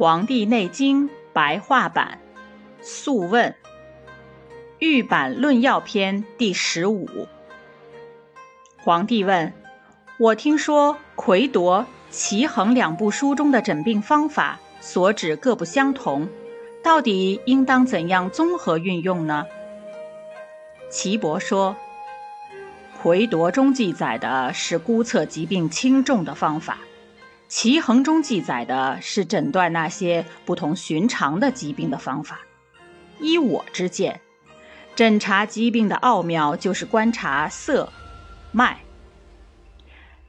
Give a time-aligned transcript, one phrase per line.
[0.00, 2.18] 黄帝内经·白话版
[2.82, 3.50] 《素问·
[4.78, 7.06] 玉版论要篇》第十五。
[8.78, 9.52] 皇帝问
[10.18, 16.26] ：“我听说魁夺、齐衡两部书中的诊病方法所指各不相同，
[16.82, 19.44] 到底应当怎样综合运用呢？”
[20.88, 21.76] 岐伯说
[23.02, 26.78] ：“魁夺中记载的是估测疾病轻重的方法。”
[27.50, 32.42] 齐衡中记载的是诊断那些不同寻常的疾病的方法。
[33.18, 34.20] 依我之见，
[34.94, 37.92] 诊查疾病的奥妙就是观察色、
[38.52, 38.78] 脉。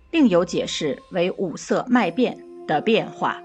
[0.10, 3.44] 另有解释为五色脉变的变化。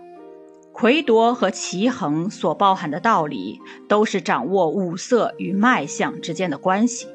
[0.72, 7.06] 魁夺和齐衡所包含的道理，都是掌握五色与脉象之间的关系。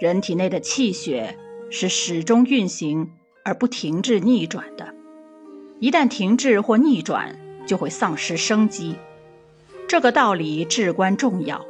[0.00, 1.36] 人体内的气血
[1.70, 3.12] 是始终运行
[3.44, 4.94] 而不停滞逆转的。
[5.78, 8.96] 一旦停滞或逆转，就会丧失生机。
[9.86, 11.66] 这个道理至关重要，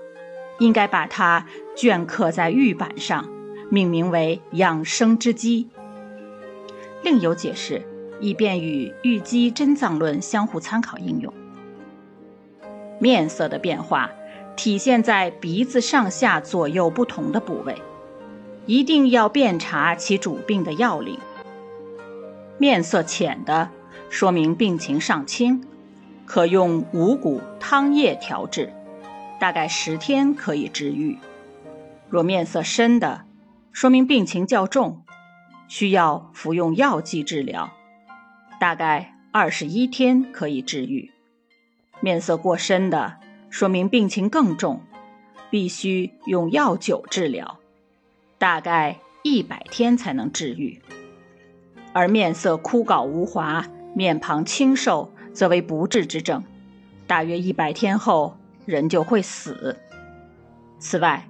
[0.61, 1.45] 应该把它
[1.77, 3.29] 镌刻在玉板上，
[3.69, 5.69] 命名为“养生之机”。
[7.03, 7.83] 另有解释，
[8.21, 11.35] 以便与《玉肌真脏论》相互参考应用。
[13.01, 14.11] 面色的变化
[14.55, 17.75] 体现在鼻子上下左右不同的部位，
[18.67, 21.19] 一定要辨察其主病的要领。
[22.57, 23.69] 面色浅的。
[24.09, 25.65] 说明病情尚轻，
[26.25, 28.73] 可用五谷汤液调治，
[29.39, 31.19] 大概十天可以治愈。
[32.09, 33.25] 若面色深的，
[33.73, 35.03] 说明病情较重，
[35.69, 37.73] 需要服用药剂治疗，
[38.59, 41.11] 大概二十一天可以治愈。
[42.01, 43.17] 面色过深的，
[43.51, 44.81] 说明病情更重，
[45.51, 47.59] 必须用药酒治疗，
[48.39, 50.81] 大概一百天才能治愈。
[51.93, 53.67] 而面色枯槁无华。
[53.97, 56.45] 面庞清瘦，则为不治之症，
[57.07, 59.79] 大约一百天后人就会死。
[60.79, 61.27] 此外，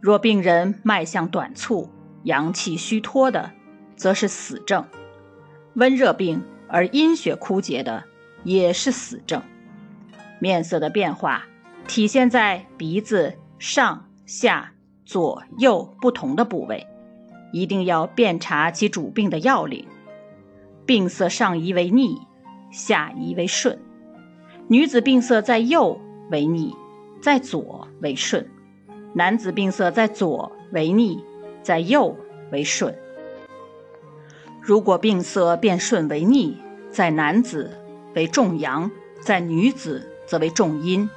[0.00, 1.90] 若病人脉象短促、
[2.22, 3.50] 阳气虚脱的，
[3.96, 4.84] 则是死症；
[5.74, 8.04] 温热病而阴血枯竭的，
[8.44, 9.42] 也是死症。
[10.38, 11.44] 面色的变化
[11.86, 14.72] 体现在鼻子上下
[15.04, 16.86] 左右不同的部位，
[17.52, 19.86] 一定要辨查其主病的要领。
[20.86, 22.22] 病色上移为逆，
[22.70, 23.78] 下移为顺。
[24.68, 26.76] 女子病色在右为逆，
[27.20, 28.44] 在左为顺；
[29.14, 31.24] 男子病色在左为逆，
[31.62, 32.16] 在右
[32.52, 32.96] 为顺。
[34.62, 36.56] 如果病色变顺为逆，
[36.90, 37.78] 在男子
[38.14, 41.10] 为重阳，在女子则为重阴，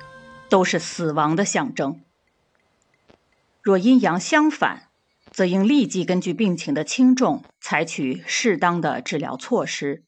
[0.49, 2.01] 都是死亡的象征。
[3.61, 4.88] 若阴阳相反，
[5.31, 10.03] 则应立即根据病情的轻重，采取适当的治疗措施，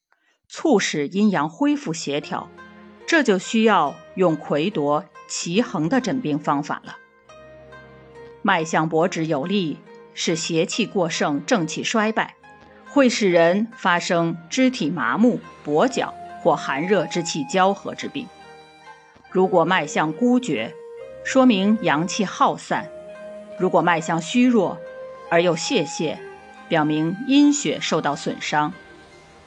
[0.47, 2.49] 促使阴阳恢复协调。
[3.07, 6.97] 这就需要用魁夺、齐衡的诊病方法了。
[8.41, 9.77] 脉象薄指有力，
[10.13, 12.35] 是邪气过盛、正气衰败，
[12.87, 18.27] 会使人发生肢体麻木、跛脚或寒热之气交合之病。
[19.29, 20.73] 如果脉象孤绝，
[21.23, 22.85] 说明阳气耗散；
[23.59, 24.79] 如果脉象虚弱，
[25.31, 26.17] 而又泄泻，
[26.67, 28.73] 表明阴血受到损伤。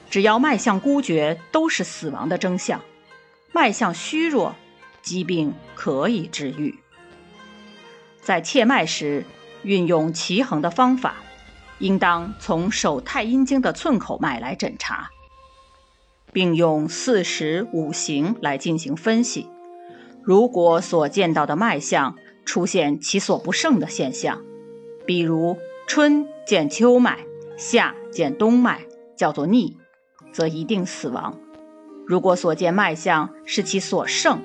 [0.09, 2.81] 只要脉象孤绝，都是死亡的征象；
[3.53, 4.55] 脉象虚弱，
[5.03, 6.79] 疾病可以治愈。
[8.23, 9.27] 在切脉时，
[9.63, 11.17] 运用奇衡的方法，
[11.81, 15.11] 应当从手太阴经的寸口脉来诊查，
[16.33, 19.51] 并用四时五行来进行分析。
[20.23, 22.17] 如果所见到的脉象
[22.47, 24.41] 出现其所不胜的现象，
[25.07, 27.19] 比如，春见秋脉，
[27.57, 28.81] 夏见冬脉，
[29.17, 29.77] 叫做逆，
[30.33, 31.39] 则一定死亡。
[32.07, 34.41] 如果所见脉象是其所胜，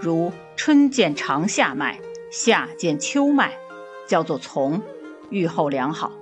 [0.00, 2.00] 如春见长夏脉，
[2.30, 3.52] 夏见秋脉，
[4.06, 4.82] 叫做从，
[5.30, 6.12] 愈后良好。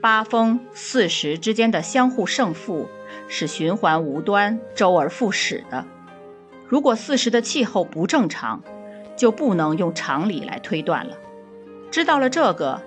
[0.00, 2.88] 八风四时之间的相互胜负
[3.28, 5.84] 是循环无端、周而复始的。
[6.68, 8.62] 如果四时的气候不正常，
[9.16, 11.16] 就不能用常理来推断了。
[11.90, 12.80] 知道了这个。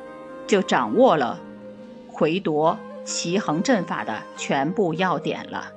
[0.48, 1.40] 就掌握了
[2.12, 5.76] 魁夺、齐衡阵法的全部要点了。